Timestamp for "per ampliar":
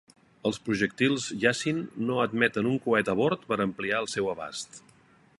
3.51-4.01